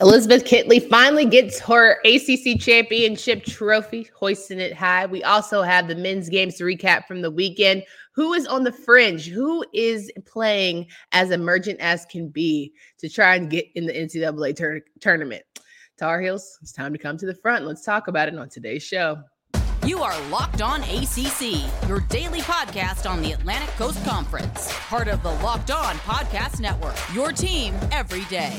[0.00, 5.06] Elizabeth Kitley finally gets her ACC championship trophy, hoisting it high.
[5.06, 7.82] We also have the men's games recap from the weekend.
[8.12, 9.26] Who is on the fringe?
[9.26, 14.56] Who is playing as emergent as can be to try and get in the NCAA
[14.56, 15.42] tur- tournament?
[15.98, 17.66] Tar Heels, it's time to come to the front.
[17.66, 19.22] Let's talk about it on today's show.
[19.86, 25.22] You are Locked On ACC, your daily podcast on the Atlantic Coast Conference, part of
[25.22, 28.52] the Locked On Podcast Network, your team every day.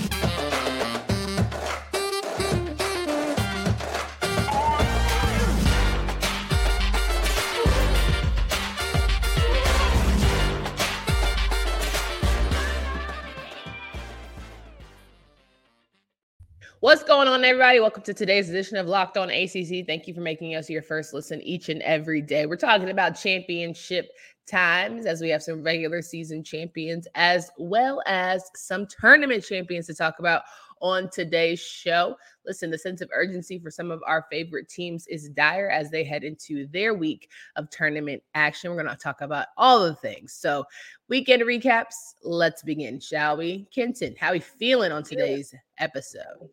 [16.80, 17.80] What's going on, everybody?
[17.80, 19.88] Welcome to today's edition of Locked On ACC.
[19.88, 22.46] Thank you for making us your first listen each and every day.
[22.46, 24.12] We're talking about championship
[24.46, 29.96] times as we have some regular season champions as well as some tournament champions to
[29.96, 30.44] talk about
[30.80, 32.16] on today's show.
[32.46, 36.04] Listen, the sense of urgency for some of our favorite teams is dire as they
[36.04, 38.70] head into their week of tournament action.
[38.70, 40.34] We're going to talk about all the things.
[40.34, 40.64] So,
[41.10, 42.14] weekend recaps.
[42.24, 43.68] Let's begin, shall we?
[43.74, 46.48] Kenton, how are you feeling on today's episode?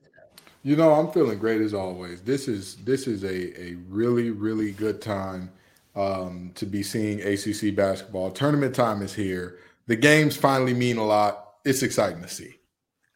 [0.64, 2.22] You know, I'm feeling great as always.
[2.22, 5.52] This is this is a a really really good time
[5.94, 8.30] um, to be seeing ACC basketball.
[8.30, 9.58] Tournament time is here.
[9.88, 11.56] The games finally mean a lot.
[11.66, 12.54] It's exciting to see.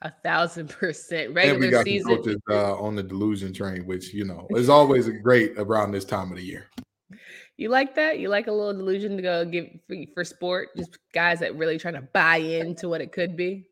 [0.03, 4.13] A thousand percent regular and we got season coaches, uh, on the delusion train, which
[4.13, 6.67] you know is always great around this time of the year.
[7.57, 8.19] You like that?
[8.19, 10.69] You like a little delusion to go give for, for sport?
[10.77, 13.68] Just guys that really trying to buy into what it could be.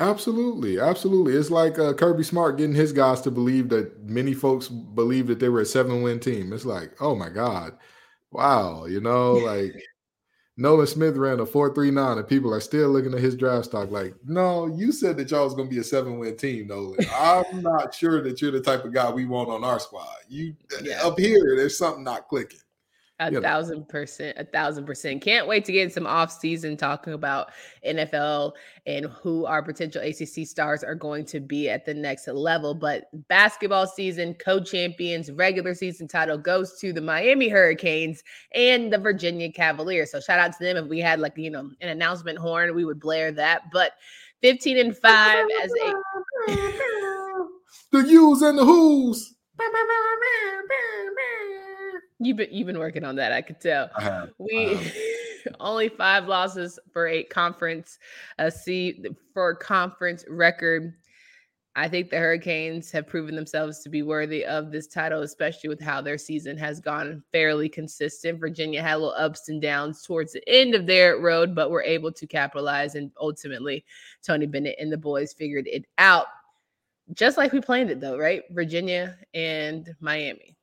[0.00, 1.34] Absolutely, absolutely.
[1.34, 5.40] It's like uh, Kirby Smart getting his guys to believe that many folks believe that
[5.40, 6.54] they were a seven-win team.
[6.54, 7.76] It's like, oh my god,
[8.30, 9.74] wow, you know, like
[10.56, 14.14] Nolan Smith ran a four-three-nine, and people are still looking at his draft stock like,
[14.24, 16.98] no, you said that y'all was going to be a seven-win team, Nolan.
[17.14, 20.16] I'm not sure that you're the type of guy we want on our squad.
[20.30, 21.02] You yeah.
[21.02, 22.60] up here, there's something not clicking.
[23.20, 23.42] A yep.
[23.42, 25.20] thousand percent, a thousand percent.
[25.20, 27.50] Can't wait to get some off season talking about
[27.86, 28.52] NFL
[28.86, 32.72] and who our potential ACC stars are going to be at the next level.
[32.72, 38.96] But basketball season, co champions, regular season title goes to the Miami Hurricanes and the
[38.96, 40.10] Virginia Cavaliers.
[40.10, 40.78] So shout out to them.
[40.78, 43.64] If we had like, you know, an announcement horn, we would blare that.
[43.70, 43.92] But
[44.40, 45.92] 15 and 5 as a.
[47.92, 49.34] the U's and the Hoos.
[52.20, 53.32] You've been you've been working on that.
[53.32, 53.88] I could tell.
[53.98, 54.30] Have.
[54.38, 54.92] We have.
[55.60, 57.98] only five losses for eight conference.
[58.38, 60.94] Uh, see for conference record.
[61.76, 65.80] I think the Hurricanes have proven themselves to be worthy of this title, especially with
[65.80, 68.40] how their season has gone fairly consistent.
[68.40, 71.82] Virginia had a little ups and downs towards the end of their road, but were
[71.82, 72.96] able to capitalize.
[72.96, 73.84] And ultimately,
[74.22, 76.26] Tony Bennett and the boys figured it out,
[77.14, 78.42] just like we planned it, though, right?
[78.50, 80.56] Virginia and Miami.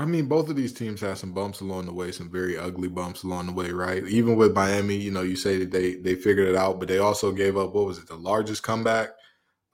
[0.00, 2.88] I mean, both of these teams had some bumps along the way, some very ugly
[2.88, 4.06] bumps along the way, right?
[4.06, 6.98] Even with Miami, you know, you say that they they figured it out, but they
[6.98, 9.10] also gave up what was it, the largest comeback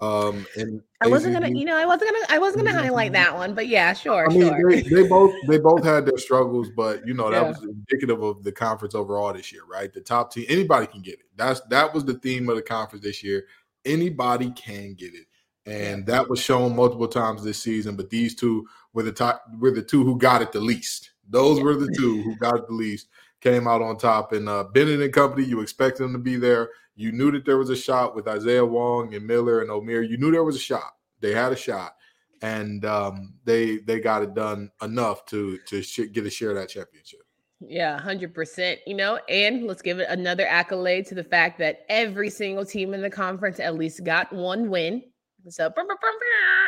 [0.01, 3.35] um and I wasn't gonna, you know, I wasn't gonna I wasn't gonna highlight that
[3.35, 4.71] one, but yeah, sure, I mean, sure.
[4.71, 7.49] They, they, both they both had their struggles, but you know, that yeah.
[7.49, 9.91] was indicative of the conference overall this year, right?
[9.91, 11.27] The top team, anybody can get it.
[11.37, 13.47] That's that was the theme of the conference this year.
[13.87, 15.27] Anybody can get it.
[15.65, 19.71] And that was shown multiple times this season, but these two were the top were
[19.71, 21.11] the two who got it the least.
[21.29, 23.09] Those were the two who got it the least,
[23.43, 24.33] came out on top.
[24.33, 26.71] And uh, Bennett and company, you expect them to be there.
[26.95, 30.09] You knew that there was a shot with Isaiah Wong and Miller and Omier.
[30.09, 30.95] You knew there was a shot.
[31.21, 31.95] They had a shot,
[32.41, 36.57] and um, they they got it done enough to to sh- get a share of
[36.57, 37.21] that championship.
[37.61, 38.79] Yeah, 100%.
[38.87, 42.95] You know, and let's give it another accolade to the fact that every single team
[42.95, 45.03] in the conference at least got one win.
[45.49, 45.73] So,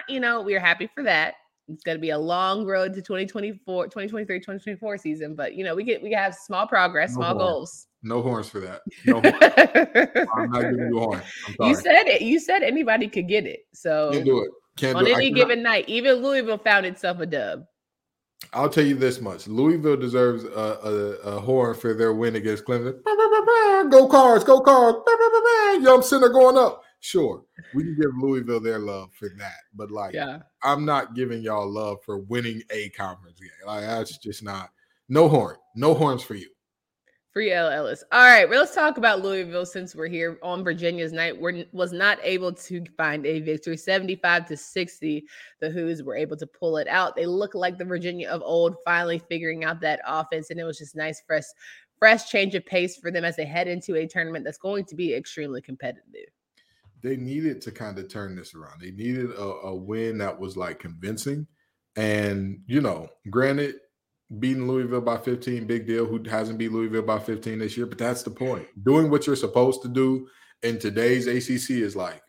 [0.09, 1.34] you know, we're happy for that
[1.68, 5.74] it's going to be a long road to 2024 2023 2024 season but you know
[5.74, 7.38] we get we have small progress no small horn.
[7.38, 7.86] goals.
[8.02, 8.82] No horns for that.
[9.06, 9.16] No
[10.36, 11.22] i'm not giving you a horn.
[11.60, 12.22] You said it.
[12.22, 14.50] You said anybody could get it so can't do it.
[14.76, 17.65] Can't on do any given night even louisville found itself a dub.
[18.53, 22.64] I'll tell you this much: Louisville deserves a, a, a horn for their win against
[22.64, 23.03] Clemson.
[23.91, 24.98] Go cards, go cards!
[25.82, 26.84] Young center going up.
[27.00, 30.41] Sure, we can give Louisville their love for that, but like, yeah.
[30.62, 33.50] I'm not giving y'all love for winning a conference game.
[33.66, 34.71] Like, that's just not
[35.09, 36.48] no horn, no horns for you.
[37.33, 38.03] Free El Ellis.
[38.10, 41.41] All right, well, let's talk about Louisville since we're here on Virginia's night.
[41.41, 45.24] We was not able to find a victory, 75 to 60.
[45.60, 47.15] The Hoos were able to pull it out.
[47.15, 50.78] They look like the Virginia of old, finally figuring out that offense, and it was
[50.78, 51.45] just nice, fresh,
[51.98, 54.97] fresh change of pace for them as they head into a tournament that's going to
[54.97, 56.30] be extremely competitive.
[57.03, 58.80] They needed to kind of turn this around.
[58.80, 61.47] They needed a, a win that was like convincing.
[61.97, 63.77] And, you know, granted,
[64.39, 66.06] beating Louisville by 15, big deal.
[66.06, 67.86] Who hasn't beat Louisville by 15 this year?
[67.86, 68.66] But that's the point.
[68.84, 70.28] Doing what you're supposed to do
[70.62, 72.22] in today's ACC is like,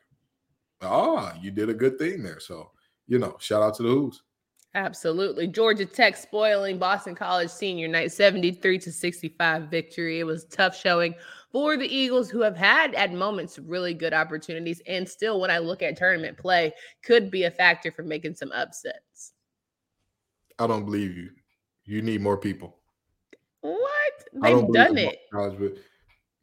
[0.81, 2.39] ah, you did a good thing there.
[2.39, 2.71] So,
[3.07, 4.21] you know, shout out to the Hoos.
[4.75, 5.47] Absolutely.
[5.47, 10.19] Georgia Tech spoiling Boston College senior night 73 to 65 victory.
[10.19, 11.15] It was tough showing
[11.51, 14.81] for the Eagles, who have had at moments really good opportunities.
[14.87, 16.71] And still, when I look at tournament play,
[17.03, 19.33] could be a factor for making some upsets.
[20.59, 21.31] I don't believe you.
[21.85, 22.77] You need more people.
[23.61, 24.13] What?
[24.33, 25.21] They've done it.
[25.33, 25.73] College, but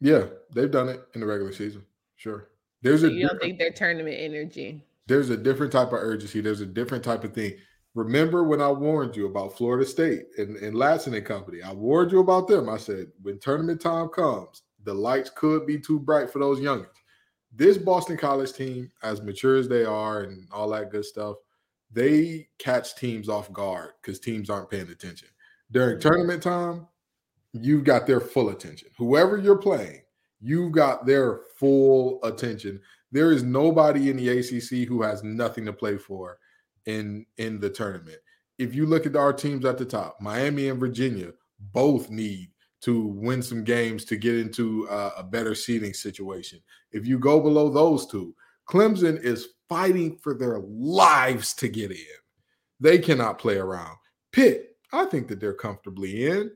[0.01, 1.85] yeah, they've done it in the regular season.
[2.17, 2.49] Sure.
[2.81, 4.83] There's so a you don't think their tournament energy.
[5.07, 6.41] There's a different type of urgency.
[6.41, 7.53] There's a different type of thing.
[7.97, 11.63] Remember when I warned you about Florida State and, and Latson and Company?
[11.63, 12.69] I warned you about them.
[12.69, 16.93] I said, when tournament time comes, the lights could be too bright for those youngins.
[17.51, 21.37] This Boston College team, as mature as they are and all that good stuff,
[21.91, 25.29] they catch teams off guard because teams aren't paying attention.
[25.71, 26.85] During tournament time,
[27.53, 28.89] you've got their full attention.
[28.99, 30.03] Whoever you're playing,
[30.39, 32.79] you've got their full attention.
[33.11, 36.37] There is nobody in the ACC who has nothing to play for
[36.87, 38.17] in in the tournament.
[38.57, 41.31] If you look at our teams at the top, Miami and Virginia
[41.73, 42.49] both need
[42.81, 46.59] to win some games to get into uh, a better seeding situation.
[46.91, 48.35] If you go below those two,
[48.67, 51.97] Clemson is fighting for their lives to get in.
[52.79, 53.97] They cannot play around.
[54.31, 56.51] Pitt, I think that they're comfortably in.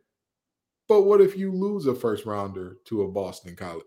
[0.87, 3.85] But what if you lose a first rounder to a Boston College?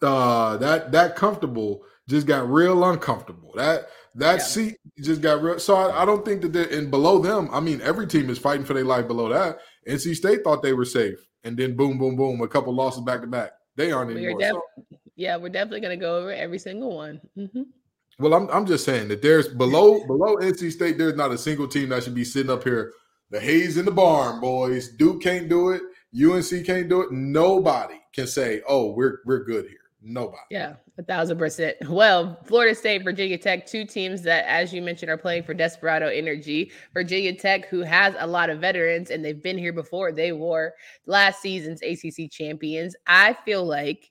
[0.00, 3.52] Uh, that that comfortable just got real uncomfortable.
[3.54, 4.44] That that yeah.
[4.44, 5.58] seat just got real.
[5.58, 7.48] So I, I don't think that they're and below them.
[7.52, 9.58] I mean, every team is fighting for their life below that.
[9.88, 13.20] NC State thought they were safe, and then boom, boom, boom, a couple losses back
[13.22, 13.52] to back.
[13.76, 14.38] They aren't anymore.
[14.38, 14.62] Def- so.
[15.16, 17.20] Yeah, we're definitely going to go over every single one.
[17.38, 17.62] Mm-hmm.
[18.18, 20.98] Well, I'm I'm just saying that there's below below NC State.
[20.98, 22.92] There's not a single team that should be sitting up here.
[23.30, 24.90] The Hayes in the barn, boys.
[24.96, 25.82] Duke can't do it.
[26.14, 27.10] UNC can't do it.
[27.10, 30.42] Nobody can say, "Oh, we're we're good here." Nobody.
[30.50, 31.76] Yeah, a thousand percent.
[31.88, 36.08] Well, Florida State, Virginia Tech, two teams that, as you mentioned, are playing for Desperado
[36.08, 36.72] Energy.
[36.92, 40.74] Virginia Tech, who has a lot of veterans and they've been here before, they were
[41.06, 42.94] last season's ACC champions.
[43.06, 44.10] I feel like,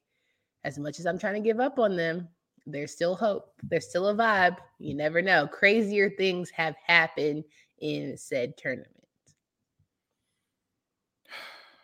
[0.63, 2.27] as much as I'm trying to give up on them,
[2.65, 3.53] there's still hope.
[3.61, 4.57] There's still a vibe.
[4.79, 5.45] You never know.
[5.45, 7.43] Crazier things have happened
[7.79, 8.89] in said tournament.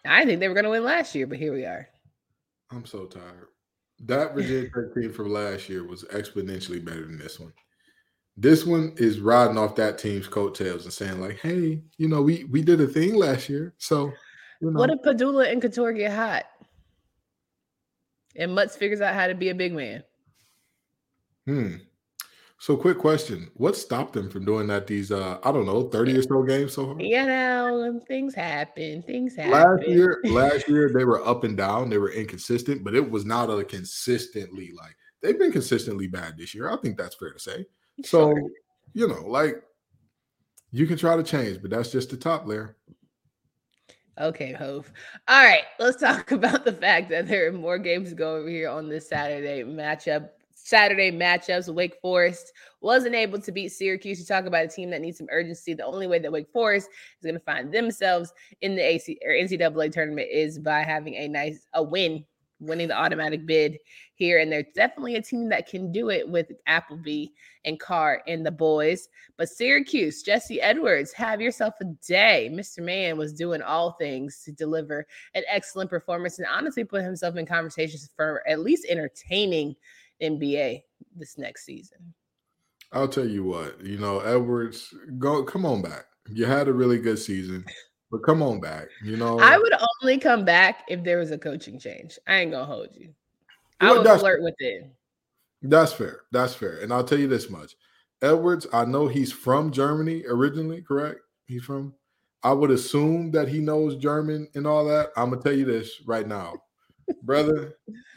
[0.03, 1.88] I think they were going to win last year, but here we are.
[2.71, 3.50] I'm so tired.
[4.06, 7.54] That Virginia Tech team from last year was exponentially better than this one.
[8.38, 12.46] This one is riding off that team's coattails and saying, like, hey, you know, we
[12.46, 13.74] we did a thing last year.
[13.78, 14.12] So
[14.62, 14.80] you know.
[14.80, 16.46] What if Pedulla and Cattoor get hot?
[18.36, 20.04] And Mutts figures out how to be a big man.
[21.45, 21.75] Hmm.
[22.61, 24.85] So, quick question: What stopped them from doing that?
[24.85, 27.01] These, uh, I don't know, thirty or so games so far.
[27.01, 29.01] You know, things happen.
[29.03, 29.51] Things happen.
[29.51, 31.89] Last year, last year they were up and down.
[31.89, 36.53] They were inconsistent, but it was not a consistently like they've been consistently bad this
[36.53, 36.69] year.
[36.69, 37.65] I think that's fair to say.
[38.03, 38.50] So, sure.
[38.94, 39.63] you know, like
[40.71, 42.75] you can try to change, but that's just the top layer.
[44.19, 44.91] Okay, Hove.
[45.29, 48.50] All right, let's talk about the fact that there are more games to go over
[48.50, 50.31] here on this Saturday matchup
[50.63, 51.73] Saturday matchups.
[51.73, 54.19] Wake Forest wasn't able to beat Syracuse.
[54.19, 55.73] You talk about a team that needs some urgency.
[55.73, 59.31] The only way that Wake Forest is going to find themselves in the AC or
[59.31, 62.25] NCAA tournament is by having a nice a win,
[62.59, 63.78] winning the automatic bid
[64.16, 64.39] here.
[64.39, 67.28] And there's definitely a team that can do it with Appleby
[67.66, 69.09] and Carr and the boys.
[69.37, 72.49] But Syracuse, Jesse Edwards, have yourself a day.
[72.51, 72.83] Mr.
[72.83, 77.45] Man was doing all things to deliver an excellent performance and honestly put himself in
[77.45, 79.75] conversations for at least entertaining
[80.21, 80.83] NBA
[81.16, 82.14] this next season.
[82.92, 86.06] I'll tell you what, you know, Edwards, go come on back.
[86.31, 87.64] You had a really good season,
[88.11, 88.88] but come on back.
[89.04, 92.18] You know, I would only come back if there was a coaching change.
[92.28, 93.14] I ain't gonna hold you.
[93.80, 94.92] I well, would flirt with it.
[95.61, 96.21] That's fair.
[96.31, 96.80] That's fair.
[96.80, 97.76] And I'll tell you this much.
[98.21, 101.19] Edwards, I know he's from Germany originally, correct?
[101.47, 101.94] He's from.
[102.44, 105.09] I would assume that he knows German and all that.
[105.16, 106.56] I'm gonna tell you this right now,
[107.23, 107.76] brother.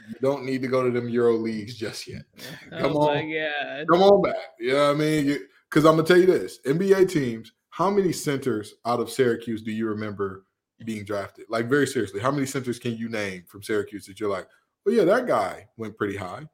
[0.09, 2.23] You don't need to go to them Euro leagues just yet.
[2.71, 4.37] Come oh on, come on back.
[4.59, 5.39] You know what I mean?
[5.69, 7.53] Because I'm gonna tell you this: NBA teams.
[7.71, 10.45] How many centers out of Syracuse do you remember
[10.85, 11.47] being drafted?
[11.49, 14.47] Like very seriously, how many centers can you name from Syracuse that you're like,
[14.87, 16.47] oh yeah, that guy went pretty high.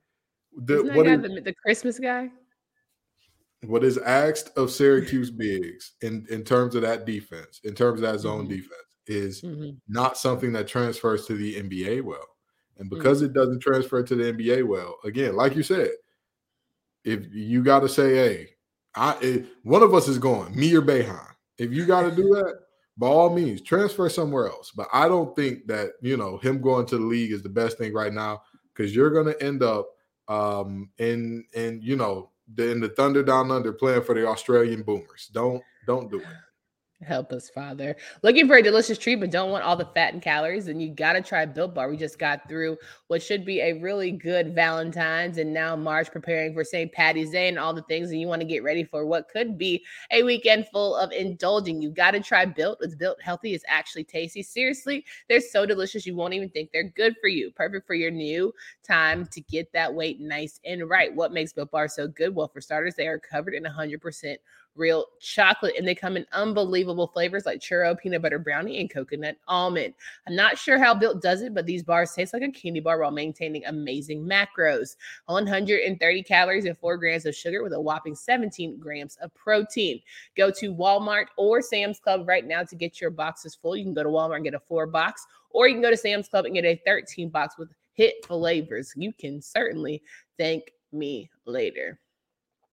[0.56, 2.30] The, what guy, is, the, the Christmas guy?
[3.62, 8.12] What is asked of Syracuse bigs in in terms of that defense, in terms of
[8.12, 8.54] that zone mm-hmm.
[8.54, 9.70] defense, is mm-hmm.
[9.88, 12.26] not something that transfers to the NBA well.
[12.78, 12.96] And mm.
[12.96, 13.26] because mm-hmm.
[13.26, 15.90] it doesn't transfer to the NBA well, again, like you said,
[17.04, 18.48] if you got to say, hey,
[18.94, 21.26] I if one of us is going, me or Boeheim.
[21.58, 22.58] If you got to do that,
[22.96, 24.72] by all means, transfer somewhere else.
[24.74, 27.78] But I don't think that you know him going to the league is the best
[27.78, 28.42] thing right now
[28.74, 29.88] because you're going to end up
[30.28, 34.82] um in in you know the, in the Thunder Down Under playing for the Australian
[34.82, 35.30] Boomers.
[35.32, 36.26] Don't don't do it.
[37.06, 37.94] Help us, Father.
[38.24, 40.90] Looking for a delicious treat, but don't want all the fat and calories, then you
[40.90, 41.88] got to try Built Bar.
[41.88, 42.76] We just got through
[43.06, 46.90] what should be a really good Valentine's and now March, preparing for St.
[46.90, 49.56] Patty's Day and all the things, and you want to get ready for what could
[49.56, 51.80] be a weekend full of indulging.
[51.80, 52.78] You got to try Built.
[52.80, 53.54] It's built healthy.
[53.54, 54.42] It's actually tasty.
[54.42, 56.04] Seriously, they're so delicious.
[56.04, 57.52] You won't even think they're good for you.
[57.52, 58.52] Perfect for your new
[58.82, 61.14] time to get that weight nice and right.
[61.14, 62.34] What makes Built Bar so good?
[62.34, 64.36] Well, for starters, they are covered in 100%
[64.78, 69.36] real chocolate and they come in unbelievable flavors like churro, peanut butter brownie, and coconut
[69.48, 69.94] almond.
[70.26, 72.98] I'm not sure how Built does it, but these bars taste like a candy bar
[72.98, 78.78] while maintaining amazing macros 130 calories and 4 grams of sugar with a whopping 17
[78.78, 80.00] grams of protein.
[80.36, 83.76] Go to Walmart or Sam's Club right now to get your boxes full.
[83.76, 85.96] You can go to Walmart and get a four box, or you can go to
[85.96, 88.92] Sam's Club and get a 13 box with hit flavors.
[88.96, 90.02] You can certainly
[90.38, 91.98] thank me later.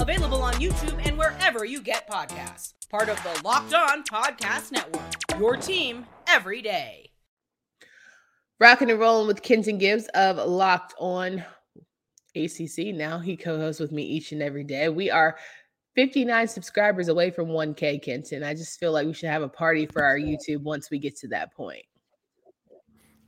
[0.00, 2.74] Available on YouTube and wherever you get podcasts.
[2.90, 5.02] Part of the Locked On Podcast Network.
[5.38, 7.10] Your team every day.
[8.58, 11.44] Rocking and rolling with Kenton Gibbs of Locked On
[12.34, 12.94] ACC.
[12.94, 14.88] Now he co hosts with me each and every day.
[14.88, 15.36] We are
[15.94, 18.42] 59 subscribers away from 1K, Kenton.
[18.42, 21.16] I just feel like we should have a party for our YouTube once we get
[21.18, 21.84] to that point.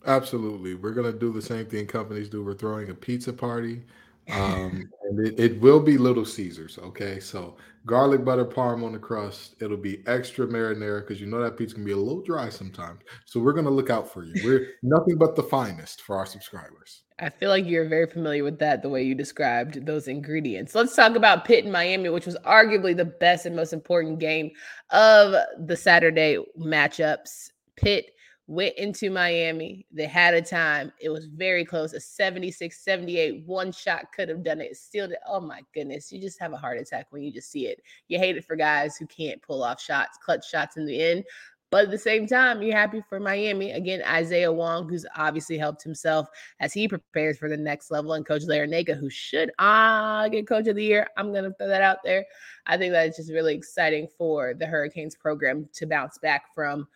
[0.04, 0.74] Absolutely.
[0.74, 2.44] We're going to do the same thing companies do.
[2.44, 3.82] We're throwing a pizza party.
[4.30, 6.78] Um, and it, it, will be Little Caesars.
[6.78, 7.56] Okay, so
[7.86, 9.54] garlic butter parm on the crust.
[9.60, 13.00] It'll be extra marinara because you know that pizza can be a little dry sometimes.
[13.24, 14.34] So we're gonna look out for you.
[14.44, 17.02] We're nothing but the finest for our subscribers.
[17.18, 20.74] I feel like you're very familiar with that, the way you described those ingredients.
[20.74, 24.50] Let's talk about Pitt and Miami, which was arguably the best and most important game
[24.90, 25.34] of
[25.66, 27.50] the Saturday matchups.
[27.76, 28.10] Pitt
[28.48, 29.86] went into Miami.
[29.90, 30.92] They had a time.
[31.00, 31.92] It was very close.
[31.92, 34.76] A 76 78, one shot could have done it.
[34.76, 36.12] Still, oh my goodness.
[36.12, 37.82] You just have a heart attack when you just see it.
[38.08, 41.24] You hate it for guys who can't pull off shots, clutch shots in the end.
[41.70, 43.72] But at the same time, you're happy for Miami.
[43.72, 46.28] Again, Isaiah Wong, who's obviously helped himself
[46.60, 50.68] as he prepares for the next level, and Coach Larrañaga, who should ah get Coach
[50.68, 51.08] of the Year.
[51.16, 52.24] I'm gonna throw that out there.
[52.66, 56.86] I think that it's just really exciting for the Hurricanes program to bounce back from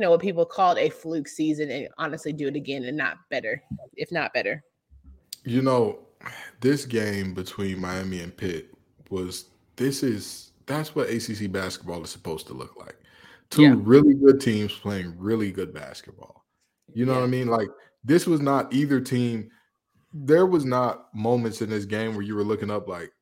[0.00, 3.18] you know, what people called a fluke season and honestly do it again and not
[3.28, 3.62] better,
[3.98, 4.64] if not better.
[5.44, 5.98] You know,
[6.62, 8.72] this game between Miami and Pitt
[9.10, 12.96] was this is that's what ACC basketball is supposed to look like.
[13.50, 13.74] Two yeah.
[13.76, 16.46] really good teams playing really good basketball.
[16.94, 17.18] You know yeah.
[17.18, 17.48] what I mean?
[17.48, 17.68] Like
[18.02, 19.50] this was not either team.
[20.14, 23.12] There was not moments in this game where you were looking up like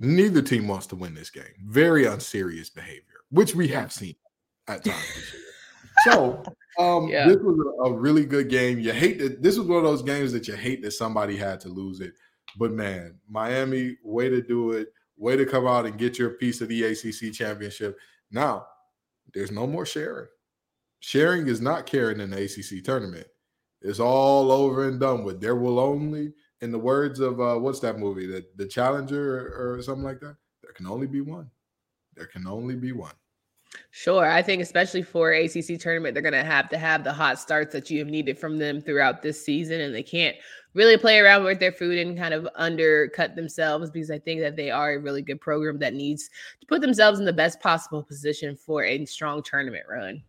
[0.00, 1.44] neither team wants to win this game.
[1.64, 4.16] Very unserious behavior, which we have seen
[4.66, 5.34] at times.
[6.04, 6.42] So
[6.78, 7.26] um, yeah.
[7.26, 8.78] this was a, a, really good game.
[8.78, 11.60] You hate that this was one of those games that you hate that somebody had
[11.60, 12.12] to lose it.
[12.58, 16.60] But man, Miami, way to do it, way to come out and get your piece
[16.60, 17.96] of the ACC championship.
[18.30, 18.66] Now,
[19.32, 20.28] there's no more sharing.
[21.00, 23.26] Sharing is not caring in the ACC tournament.
[23.82, 25.40] It's all over and done with.
[25.40, 29.76] There will only, in the words of uh, what's that movie, the, the Challenger or,
[29.76, 31.50] or something like that, there can only be one.
[32.14, 33.12] There can only be one.
[33.90, 34.30] Sure.
[34.30, 37.72] I think especially for ACC tournament, they're going to have to have the hot starts
[37.72, 39.80] that you have needed from them throughout this season.
[39.80, 40.36] And they can't
[40.74, 44.56] really play around with their food and kind of undercut themselves because I think that
[44.56, 46.28] they are a really good program that needs
[46.60, 50.22] to put themselves in the best possible position for a strong tournament run.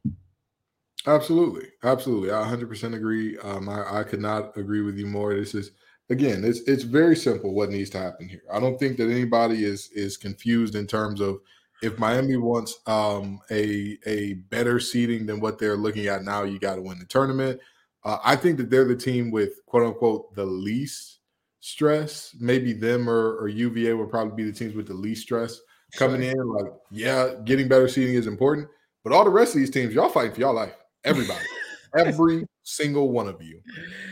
[1.07, 1.67] Absolutely.
[1.83, 2.31] Absolutely.
[2.31, 3.37] I 100% agree.
[3.39, 5.35] Um, I, I could not agree with you more.
[5.35, 5.71] This is,
[6.09, 8.43] again, it's, it's very simple what needs to happen here.
[8.51, 11.39] I don't think that anybody is, is confused in terms of,
[11.81, 16.59] if Miami wants um, a a better seating than what they're looking at now, you
[16.59, 17.59] got to win the tournament.
[18.03, 21.19] Uh, I think that they're the team with quote unquote the least
[21.59, 22.35] stress.
[22.39, 25.59] Maybe them or, or UVA will probably be the teams with the least stress
[25.95, 26.47] coming in.
[26.47, 28.67] Like, yeah, getting better seating is important,
[29.03, 30.75] but all the rest of these teams, y'all fighting for y'all life.
[31.03, 31.45] Everybody,
[31.97, 33.61] every single one of you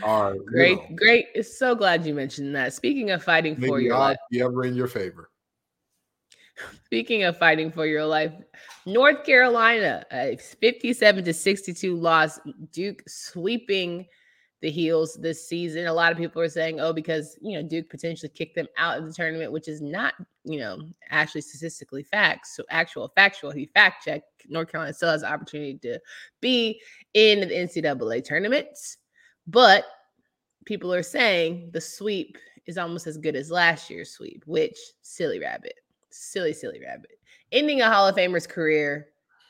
[0.03, 0.72] are great.
[0.72, 1.46] You know, great.
[1.46, 2.74] So glad you mentioned that.
[2.74, 5.29] Speaking of fighting for your life, be ever in your favor.
[6.86, 8.31] Speaking of fighting for your life,
[8.86, 12.39] North Carolina, a 57 to 62 loss,
[12.72, 14.05] Duke sweeping
[14.62, 15.88] the heels this season.
[15.88, 18.98] A lot of people are saying, oh, because you know Duke potentially kicked them out
[18.98, 20.13] of the tournament, which is not,
[20.45, 20.79] you know,
[21.10, 22.55] actually statistically facts.
[22.55, 23.51] So actual factual.
[23.51, 24.25] He fact checked.
[24.48, 26.00] North Carolina still has the opportunity to
[26.39, 26.81] be
[27.13, 28.98] in the NCAA tournaments,
[29.48, 29.86] but
[30.65, 35.39] people are saying the sweep is almost as good as last year's sweep, which silly
[35.39, 35.74] rabbit
[36.13, 37.20] silly, silly rabbit.
[37.51, 39.08] Ending a Hall of Famer's career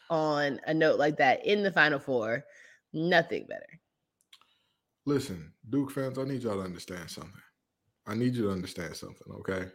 [0.10, 2.44] on a note like that in the Final Four,
[2.94, 3.68] nothing better.
[5.06, 7.34] Listen, Duke fans, I need y'all to understand something.
[8.08, 9.68] I need you to understand something, okay?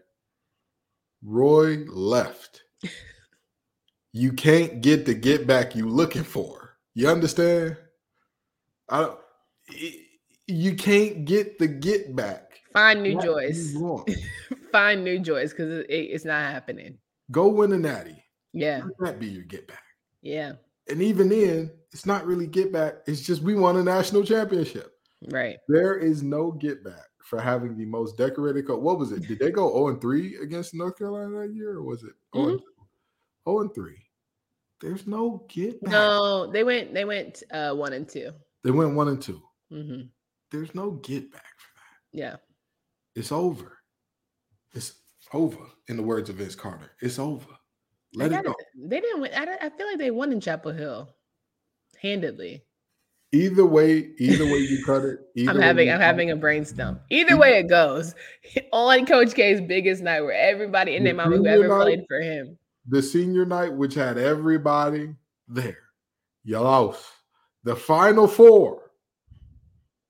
[1.23, 2.63] Roy left.
[4.13, 6.77] you can't get the get back you looking for.
[6.95, 7.77] You understand?
[8.89, 9.19] I don't,
[10.47, 12.61] you can't get the get back.
[12.73, 13.75] Find new joys.
[14.73, 16.99] Find new joys because it, it's not happening.
[17.31, 18.25] Go win a natty.
[18.53, 18.83] Yeah.
[18.85, 19.83] Let that be your get back.
[20.23, 20.53] Yeah.
[20.89, 22.97] And even then, it's not really get back.
[23.07, 24.93] It's just we won a national championship.
[25.29, 25.59] Right.
[25.69, 28.81] There is no get back for having the most decorated coach.
[28.81, 29.27] What was it?
[29.27, 31.77] Did they go 0 and 3 against North Carolina that year?
[31.77, 33.51] Or was it 0 and, mm-hmm.
[33.51, 33.95] 0 and 3?
[34.81, 35.93] There's no get back.
[35.93, 38.31] No, they went they went uh one and two.
[38.63, 40.03] They went one and 2 mm-hmm.
[40.51, 42.19] There's no get back for that.
[42.19, 42.37] Yeah.
[43.17, 43.78] It's over.
[44.73, 44.95] It's
[45.33, 45.59] over.
[45.89, 47.47] In the words of Vince Carter, it's over.
[48.15, 48.55] Let it go.
[48.77, 49.31] They didn't win.
[49.35, 51.15] I, I feel like they won in Chapel Hill,
[52.01, 52.65] handedly.
[53.33, 55.19] Either way, either way you cut it.
[55.49, 57.01] I'm having I'm having a brain stump.
[57.11, 58.15] Either way it goes,
[58.73, 62.21] on Coach K's biggest night, where everybody in their mama who ever night, played for
[62.21, 62.57] him.
[62.87, 65.15] The senior night, which had everybody
[65.47, 65.79] there,
[66.45, 67.05] you lost.
[67.65, 68.91] The final four,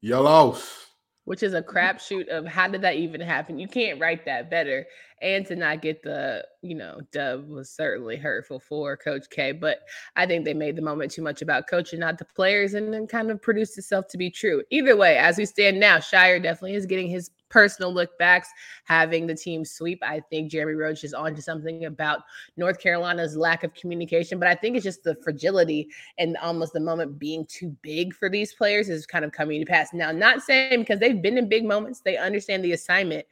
[0.00, 0.88] you lost
[1.28, 3.58] which is a crapshoot of how did that even happen?
[3.58, 4.87] You can't write that better.
[5.20, 9.52] And to not get the, you know, dub was certainly hurtful for Coach K.
[9.52, 9.81] But
[10.16, 13.07] I think they made the moment too much about coaching, not the players, and then
[13.07, 14.62] kind of produced itself to be true.
[14.70, 18.48] Either way, as we stand now, Scheyer definitely is getting his personal look backs,
[18.85, 19.98] having the team sweep.
[20.02, 22.20] I think Jeremy Roach is onto something about
[22.57, 26.81] North Carolina's lack of communication, but I think it's just the fragility and almost the
[26.81, 29.92] moment being too big for these players is kind of coming to pass.
[29.92, 33.26] Now, not saying because they've been in big moments, they understand the assignment.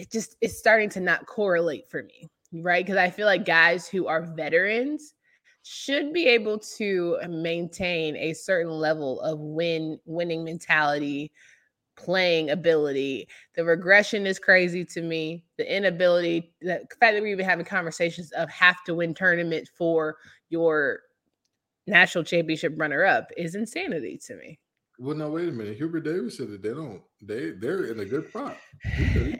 [0.00, 2.84] It just it's starting to not correlate for me, right?
[2.84, 5.14] Because I feel like guys who are veterans
[5.62, 11.30] should be able to maintain a certain level of win winning mentality
[11.98, 13.28] playing ability.
[13.56, 15.44] The regression is crazy to me.
[15.58, 20.16] The inability, the fact that we're even having conversations of have to win tournament for
[20.48, 21.00] your
[21.86, 24.58] national championship runner up is insanity to me.
[25.02, 25.78] Well, no, wait a minute.
[25.78, 27.00] Hubert Davis said that they don't.
[27.22, 28.58] They they're in a good spot.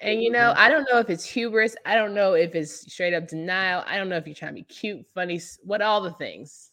[0.01, 1.77] and you know, I don't know if it's hubris.
[1.85, 3.85] I don't know if it's straight up denial.
[3.87, 6.71] I don't know if you're trying to be cute, funny, what all the things.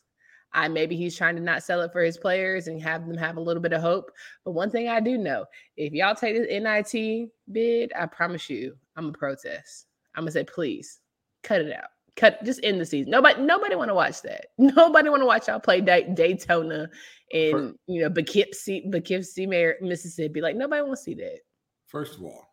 [0.54, 3.36] I maybe he's trying to not sell it for his players and have them have
[3.36, 4.10] a little bit of hope.
[4.45, 5.43] But one thing I do know,
[5.76, 9.88] if y'all take this NIT bid, I promise you, I'm gonna protest.
[10.15, 11.02] I'm gonna say, please
[11.43, 11.89] cut it out.
[12.17, 13.12] Cut just end the season.
[13.12, 14.47] Nobody, nobody want to watch that.
[14.58, 16.89] Nobody want to watch y'all play Day- Daytona
[17.32, 20.41] in you know Poughkeepsie, Poughkeepsie, Mississippi.
[20.41, 21.39] Like nobody want to see that.
[21.86, 22.47] First of all,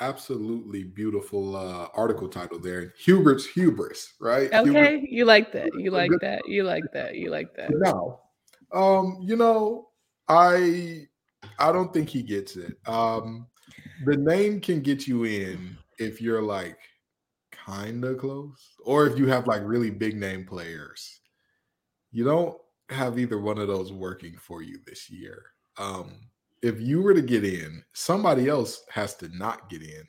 [0.00, 2.94] absolutely beautiful uh, article title there.
[2.98, 4.52] Hubert's hubris, right?
[4.52, 5.02] Okay, Hubert.
[5.10, 5.70] you like that.
[5.76, 6.42] You like that.
[6.48, 7.14] You like that.
[7.14, 7.70] You like that.
[7.72, 8.20] No,
[8.72, 9.88] um, you know,
[10.28, 11.06] I
[11.58, 12.76] I don't think he gets it.
[12.86, 13.46] Um,
[14.06, 16.78] the name can get you in if you're like
[17.66, 21.20] kind of close, or if you have like really big name players.
[22.12, 22.56] You don't
[22.88, 25.44] have either one of those working for you this year.
[25.78, 26.12] Um,
[26.62, 30.06] if you were to get in, somebody else has to not get in.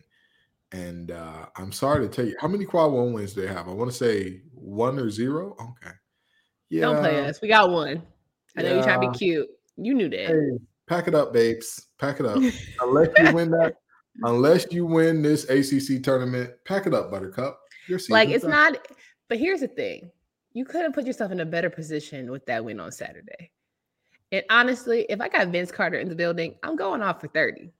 [0.74, 3.68] And uh, I'm sorry to tell you, how many quad one wins do they have?
[3.68, 5.56] I want to say one or zero.
[5.60, 5.96] Okay.
[6.70, 6.82] Yeah.
[6.82, 7.42] Don't play us.
[7.42, 8.02] We got one.
[8.58, 8.70] I yeah.
[8.70, 9.50] know you're trying to be cute.
[9.78, 10.28] You knew that.
[10.28, 11.88] Hey, pack it up, babes.
[11.98, 12.38] Pack it up.
[12.82, 13.76] I let you win that,
[14.24, 17.60] unless you win this ACC tournament, pack it up, Buttercup.
[18.10, 18.78] like it's not.
[19.28, 20.12] But here's the thing:
[20.54, 23.52] you could have put yourself in a better position with that win on Saturday.
[24.32, 27.72] And honestly, if I got Vince Carter in the building, I'm going off for 30.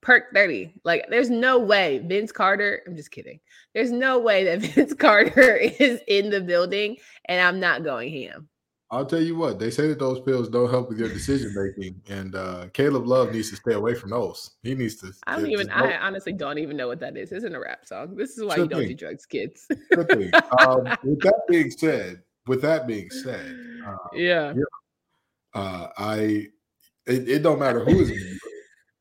[0.00, 0.74] Perk 30.
[0.82, 3.38] Like, there's no way Vince Carter, I'm just kidding.
[3.74, 8.48] There's no way that Vince Carter is in the building and I'm not going ham.
[8.92, 12.02] I'll tell you what, they say that those pills don't help with your decision making,
[12.08, 14.50] and uh, Caleb Love needs to stay away from those.
[14.64, 15.12] He needs to.
[15.28, 15.70] I don't even.
[15.70, 17.30] I honestly don't even know what that is.
[17.30, 18.16] In a rap song.
[18.16, 19.66] This is why you don't do drugs, kids.
[19.70, 24.62] um, with that being said, with that being said, uh, yeah, yeah
[25.54, 26.48] uh, I
[27.06, 28.38] It, it don't matter who is in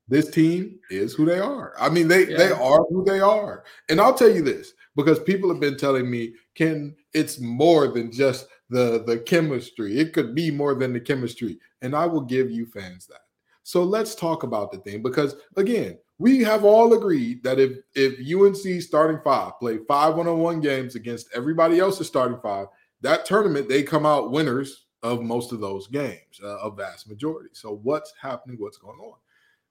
[0.08, 1.74] this team is who they are.
[1.80, 2.38] I mean, they yeah.
[2.38, 3.64] they are who they are.
[3.90, 8.12] And I'll tell you this because people have been telling me, "Can it's more than
[8.12, 10.00] just the the chemistry.
[10.00, 13.22] It could be more than the chemistry." And I will give you fans that.
[13.64, 18.20] So let's talk about the thing because again, we have all agreed that if if
[18.20, 22.68] UNC starting five play five one-on-one games against everybody else's starting five,
[23.02, 27.50] that tournament they come out winners of most of those games, uh, a vast majority.
[27.54, 28.58] So what's happening?
[28.60, 29.18] What's going on?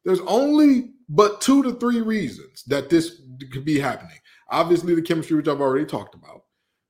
[0.05, 3.21] There's only but two to three reasons that this
[3.53, 4.17] could be happening.
[4.49, 6.45] Obviously, the chemistry, which I've already talked about.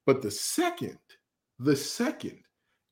[0.07, 0.99] But the second,
[1.59, 2.39] the second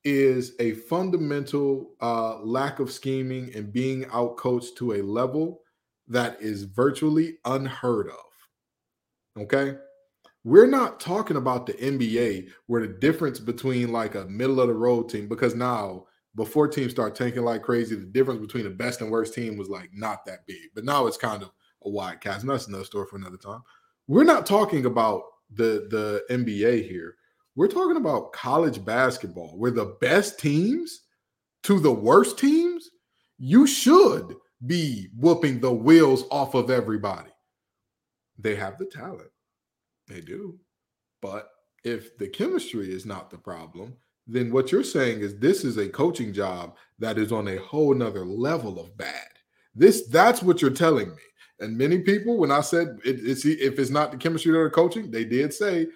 [0.03, 5.61] is a fundamental uh, lack of scheming and being outcoached to a level
[6.07, 9.41] that is virtually unheard of.
[9.41, 9.75] Okay.
[10.43, 14.73] We're not talking about the NBA where the difference between like a middle of the
[14.73, 19.01] road team, because now before teams start tanking like crazy, the difference between the best
[19.01, 20.69] and worst team was like not that big.
[20.73, 21.51] But now it's kind of
[21.83, 22.41] a wide cast.
[22.41, 23.61] And that's another story for another time.
[24.07, 27.15] We're not talking about the the NBA here.
[27.57, 31.01] We're talking about college basketball, where the best teams
[31.63, 32.87] to the worst teams,
[33.39, 34.35] you should
[34.67, 37.31] be whooping the wheels off of everybody.
[38.37, 39.31] They have the talent.
[40.07, 40.59] They do.
[41.19, 41.49] But
[41.83, 43.95] if the chemistry is not the problem,
[44.27, 47.95] then what you're saying is this is a coaching job that is on a whole
[47.95, 49.29] nother level of bad.
[49.73, 51.23] This that's what you're telling me.
[51.59, 54.69] And many people, when I said it, it's if it's not the chemistry that are
[54.69, 55.87] coaching, they did say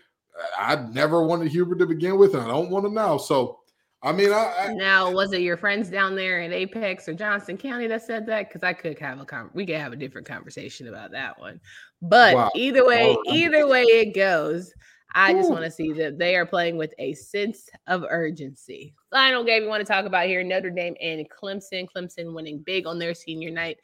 [0.58, 3.18] I never wanted Hubert to begin with, and I don't want to now.
[3.18, 3.62] So
[4.04, 7.56] I mean, I, I, now was it your friends down there in Apex or Johnson
[7.56, 8.48] County that said that?
[8.48, 11.60] Because I could have a con- we could have a different conversation about that one.
[12.02, 12.52] But wow.
[12.56, 14.74] either way, oh, either way it goes,
[15.14, 18.96] I just want to see that they are playing with a sense of urgency.
[19.12, 21.86] Final game we want to talk about here Notre Dame and Clemson.
[21.96, 23.78] Clemson winning big on their senior night,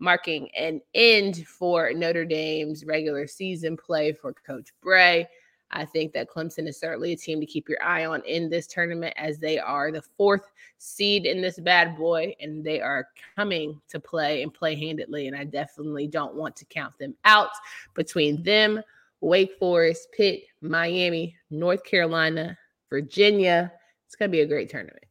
[0.00, 5.28] marking an end for Notre Dame's regular season play for Coach Brey.
[5.72, 8.66] I think that Clemson is certainly a team to keep your eye on in this
[8.66, 13.80] tournament as they are the fourth seed in this bad boy and they are coming
[13.88, 15.28] to play and play handedly.
[15.28, 17.50] And I definitely don't want to count them out
[17.94, 18.82] between them
[19.22, 22.58] Wake Forest, Pitt, Miami, North Carolina,
[22.90, 23.72] Virginia.
[24.06, 25.04] It's going to be a great tournament.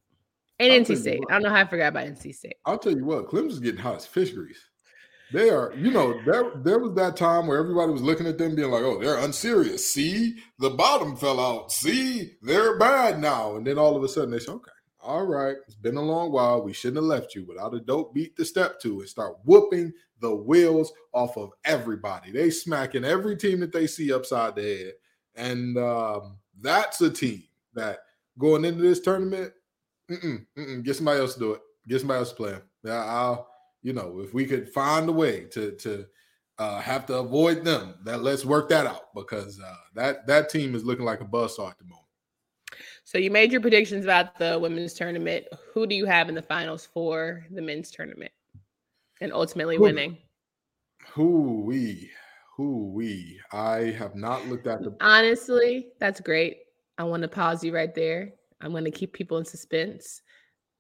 [0.60, 1.22] And I'll NC State.
[1.30, 2.58] I don't know how I forgot about NC State.
[2.66, 4.70] I'll tell you what, Clemson's getting hot as fish grease.
[5.34, 8.56] They are, you know, there there was that time where everybody was looking at them
[8.56, 9.94] being like, oh, they're unserious.
[9.94, 11.72] See, the bottom fell out.
[11.72, 13.56] See, they're bad now.
[13.56, 16.32] And then all of a sudden they say, okay, all right, it's been a long
[16.32, 16.62] while.
[16.62, 19.94] We shouldn't have left you without a dope beat to step to and start whooping
[20.20, 22.32] the wheels off of everybody.
[22.32, 24.94] They smacking every team that they see upside the head.
[25.36, 28.00] And um, that's a team that
[28.38, 29.54] going into this tournament,
[30.10, 31.62] mm-mm, mm-mm, get somebody else to do it.
[31.88, 32.62] Get somebody else to play them.
[32.84, 33.51] Yeah, I'll,
[33.82, 36.06] you know, if we could find a way to to
[36.58, 40.76] uh, have to avoid them, that let's work that out because uh, that that team
[40.76, 41.98] is looking like a buzzsaw at the moment.
[43.04, 45.46] So you made your predictions about the women's tournament.
[45.74, 48.32] Who do you have in the finals for the men's tournament?
[49.22, 50.18] and ultimately who, winning.
[51.14, 52.10] Who we,
[52.58, 53.40] who we.
[53.54, 54.96] I have not looked at the.
[55.00, 56.58] Honestly, that's great.
[56.98, 58.34] I want to pause you right there.
[58.60, 60.22] I'm going to keep people in suspense.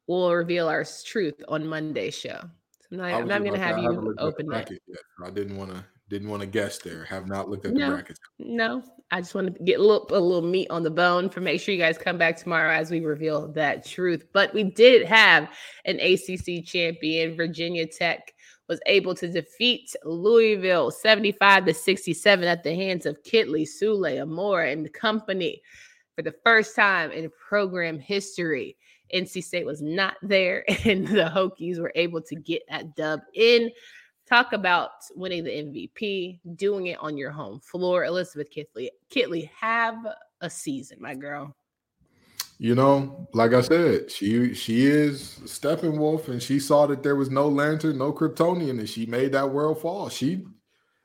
[0.07, 2.41] We'll reveal our truth on Monday's show.
[2.91, 4.81] I'm not, not going to have you open it.
[5.23, 7.05] I didn't want to didn't want to guess there.
[7.05, 8.19] Have not looked at no, the brackets.
[8.37, 11.39] No, I just want to get a little, a little meat on the bone for
[11.39, 14.25] make sure you guys come back tomorrow as we reveal that truth.
[14.33, 15.49] But we did have
[15.85, 17.37] an ACC champion.
[17.37, 18.33] Virginia Tech
[18.67, 24.71] was able to defeat Louisville 75 to 67 at the hands of Kitley, Soule, Amoore,
[24.71, 25.61] and the company
[26.15, 28.77] for the first time in program history.
[29.13, 33.71] NC State was not there, and the Hokies were able to get that dub in.
[34.27, 38.05] Talk about winning the MVP, doing it on your home floor.
[38.05, 39.97] Elizabeth Kitley, Kitley, have
[40.39, 41.55] a season, my girl.
[42.57, 47.31] You know, like I said, she she is Steppenwolf, and she saw that there was
[47.31, 50.09] no lantern, no Kryptonian, and she made that world fall.
[50.09, 50.45] She,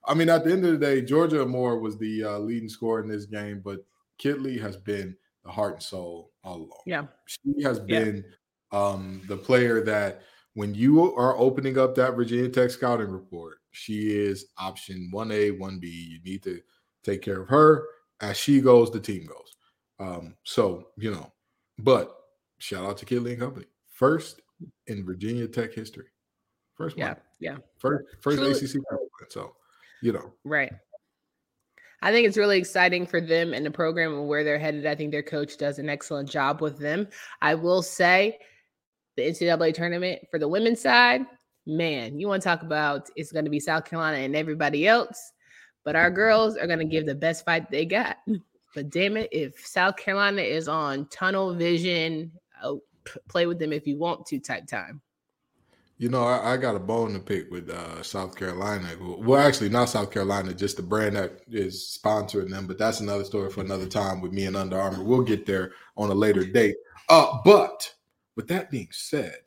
[0.04, 3.00] I mean, at the end of the day, Georgia Amoore was the uh, leading scorer
[3.00, 3.86] in this game, but
[4.22, 6.82] Kitley has been the heart and soul all.
[6.86, 8.24] Yeah, she has been
[8.72, 8.78] yeah.
[8.78, 10.22] um, the player that
[10.54, 15.82] when you are opening up that Virginia Tech scouting report, she is option 1A, 1B.
[15.84, 16.60] You need to
[17.04, 17.84] take care of her.
[18.22, 19.56] As she goes, the team goes.
[19.98, 21.30] Um, so, you know,
[21.78, 22.16] but
[22.58, 23.66] shout out to Kitley and Company.
[23.90, 24.40] First
[24.86, 26.06] in Virginia Tech history.
[26.74, 27.56] First Yeah, yeah.
[27.78, 28.52] First first Truly.
[28.52, 28.82] ACC.
[29.28, 29.54] So,
[30.02, 30.32] you know.
[30.44, 30.72] Right.
[32.02, 34.86] I think it's really exciting for them and the program and where they're headed.
[34.86, 37.08] I think their coach does an excellent job with them.
[37.40, 38.38] I will say
[39.16, 41.22] the NCAA tournament for the women's side,
[41.66, 45.32] man, you want to talk about it's going to be South Carolina and everybody else,
[45.84, 48.16] but our girls are going to give the best fight they got.
[48.74, 52.30] But damn it, if South Carolina is on tunnel vision,
[52.62, 52.82] oh,
[53.26, 55.00] play with them if you want to type time.
[55.98, 58.86] You know, I, I, got a bone to pick with uh, South Carolina.
[59.00, 62.66] Well, actually, not South Carolina, just the brand that is sponsoring them.
[62.66, 65.02] But that's another story for another time with me and Under Armour.
[65.02, 66.76] We'll get there on a later date.
[67.08, 67.94] Uh, but
[68.34, 69.38] with that being said,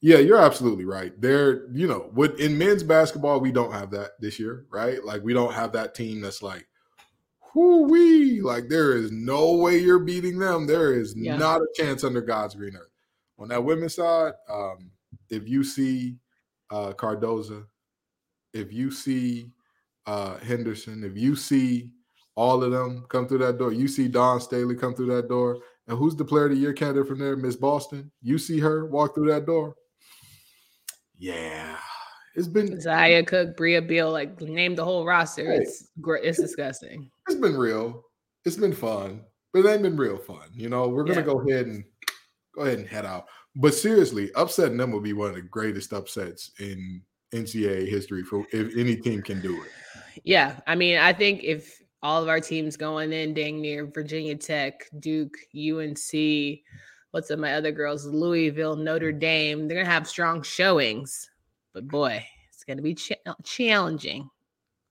[0.00, 1.18] yeah, you're absolutely right.
[1.20, 5.04] There, you know, with in men's basketball, we don't have that this year, right?
[5.04, 6.66] Like we don't have that team that's like,
[7.54, 10.66] whoo wee, like there is no way you're beating them.
[10.66, 11.36] There is yeah.
[11.36, 12.88] not a chance under God's green earth.
[13.38, 14.90] On that women's side, um,
[15.30, 16.16] if you see
[16.70, 17.66] uh, Cardoso,
[18.54, 19.52] if you see
[20.06, 21.92] uh, Henderson, if you see
[22.34, 25.58] all of them come through that door, you see Dawn Staley come through that door,
[25.86, 27.36] and who's the player of the year candidate from there?
[27.36, 28.10] Miss Boston.
[28.22, 29.74] You see her walk through that door.
[31.16, 31.76] Yeah,
[32.36, 35.50] it's been Zia Cooke, Brea Beal, like name the whole roster.
[35.50, 35.88] Hey, it's.
[36.06, 37.10] It's disgusting.
[37.28, 38.04] It's been real.
[38.44, 40.48] It's been fun, but it ain't been real fun.
[40.54, 41.26] You know, we're gonna yeah.
[41.26, 41.84] go ahead and
[42.54, 43.26] go ahead and head out.
[43.60, 48.46] But seriously, upsetting them will be one of the greatest upsets in NCAA history for
[48.52, 49.68] if any team can do it.
[50.22, 54.36] Yeah, I mean, I think if all of our teams going in, dang near Virginia
[54.36, 56.60] Tech, Duke, UNC,
[57.10, 59.18] what's up, my other girls, Louisville, Notre mm.
[59.18, 61.28] Dame, they're gonna have strong showings.
[61.74, 64.30] But boy, it's gonna be ch- challenging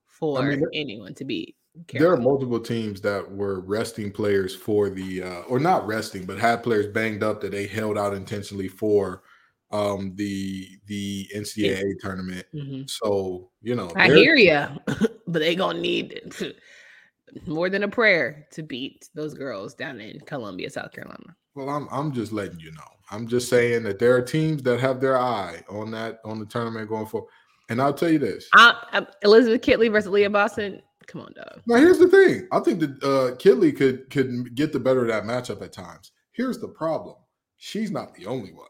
[0.08, 1.56] for I mean, anyone to beat.
[1.92, 6.40] There are multiple teams that were resting players for the, uh, or not resting, but
[6.40, 9.24] had players banged up that they held out intentionally for
[9.72, 12.46] um the the NCAA tournament.
[12.54, 12.84] Mm-hmm.
[12.88, 14.66] So you know, I hear you,
[15.28, 16.34] but they gonna need
[17.46, 21.36] more than a prayer to beat those girls down in Columbia, South Carolina.
[21.56, 22.88] Well, I'm I'm just letting you know.
[23.12, 26.46] I'm just saying that there are teams that have their eye on that on the
[26.46, 27.30] tournament going forward.
[27.70, 30.82] And I'll tell you this: I, Elizabeth Kitley versus Aliyah Boston.
[31.08, 31.62] Come on, dog.
[31.66, 32.48] Now here's the thing.
[32.52, 36.12] I think that uh, Kitley could could get the better of that matchup at times.
[36.34, 37.16] Here's the problem:
[37.58, 38.68] she's not the only one.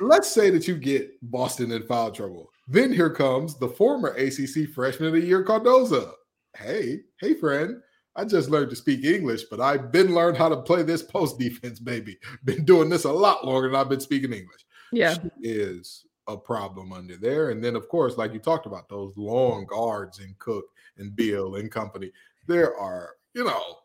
[0.00, 2.50] Let's say that you get Boston in foul trouble.
[2.66, 6.12] Then here comes the former ACC Freshman of the Year, Cardoso.
[6.56, 7.76] Hey, hey, friend.
[8.16, 11.38] I just learned to speak English, but I've been learned how to play this post
[11.38, 12.18] defense, baby.
[12.44, 14.66] Been doing this a lot longer than I've been speaking English.
[14.92, 15.14] Yeah.
[15.14, 17.50] She is a problem under there.
[17.50, 20.66] And then, of course, like you talked about, those long guards in Cooke
[20.98, 22.10] and Bill and company.
[22.46, 23.78] There are, you know,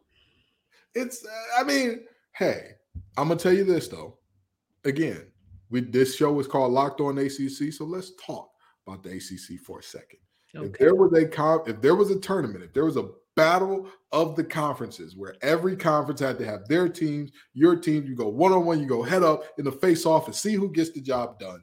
[0.93, 1.25] it's,
[1.57, 2.71] I mean, hey,
[3.17, 4.17] I'm to tell you this, though.
[4.83, 5.27] Again,
[5.69, 7.73] we, this show is called Locked On ACC.
[7.73, 8.49] So let's talk
[8.87, 10.19] about the ACC for a second.
[10.55, 10.67] Okay.
[10.67, 13.87] If there was a comp, if there was a tournament, if there was a battle
[14.11, 18.29] of the conferences where every conference had to have their teams, your team, you go
[18.29, 20.91] one on one, you go head up in the face off and see who gets
[20.91, 21.61] the job done.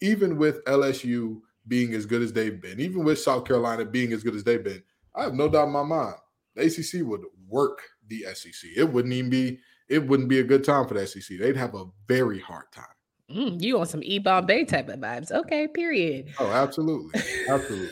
[0.00, 4.22] Even with LSU being as good as they've been, even with South Carolina being as
[4.22, 4.82] good as they've been,
[5.14, 6.16] I have no doubt in my mind
[6.54, 8.70] the ACC would work the SEC.
[8.76, 11.38] It wouldn't even be it wouldn't be a good time for the SEC.
[11.38, 12.84] They'd have a very hard time.
[13.30, 15.30] Mm, you want some E Bombay type of vibes?
[15.30, 16.32] Okay, period.
[16.38, 17.88] Oh, absolutely, absolutely.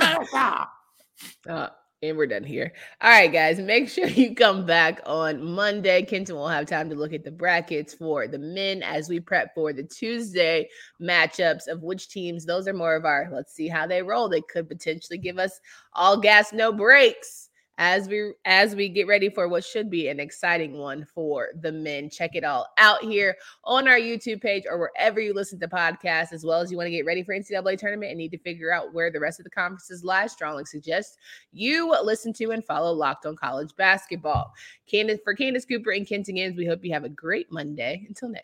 [1.48, 1.68] uh,
[2.02, 2.72] and we're done here.
[3.00, 6.02] All right, guys, make sure you come back on Monday.
[6.02, 9.54] Kenton will have time to look at the brackets for the men as we prep
[9.54, 10.68] for the Tuesday
[11.00, 12.44] matchups of which teams.
[12.44, 14.28] Those are more of our let's see how they roll.
[14.28, 15.60] They could potentially give us
[15.92, 17.49] all gas, no breaks
[17.80, 21.72] as we as we get ready for what should be an exciting one for the
[21.72, 22.10] men.
[22.10, 26.34] Check it all out here on our YouTube page or wherever you listen to podcasts,
[26.34, 28.70] as well as you want to get ready for NCAA tournament and need to figure
[28.70, 30.26] out where the rest of the conferences lie.
[30.26, 31.16] Strongly suggest
[31.52, 34.52] you listen to and follow Locked On College Basketball.
[34.86, 38.04] Candace for Candace Cooper and Kenton Gibbs, we hope you have a great Monday.
[38.06, 38.38] Until next.